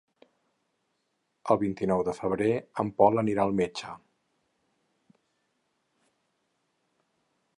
El 1.55 1.59
vint-i-nou 1.63 2.01
de 2.07 2.15
febrer 2.19 2.47
en 2.83 2.89
Pol 3.01 3.23
anirà 3.23 3.45
al 3.45 3.53
metge. 3.61 3.93